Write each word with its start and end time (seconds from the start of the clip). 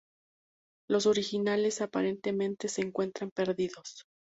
Los 0.89 1.05
originales 1.05 1.79
aparentemente 1.79 2.67
se 2.69 2.81
encuentran 2.81 3.29
perdidos. 3.29 4.05